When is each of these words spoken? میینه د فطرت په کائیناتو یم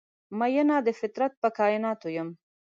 میینه 0.39 0.77
د 0.85 0.89
فطرت 0.99 1.33
په 1.41 1.49
کائیناتو 1.57 2.07
یم 2.15 2.29